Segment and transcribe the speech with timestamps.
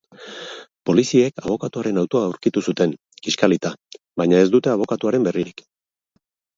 [0.89, 2.97] Poliziek abokatuaren autoa aurkitu zuten,
[3.29, 3.75] kiskalita,
[4.23, 5.67] baina ez dute abokatuaren berririk.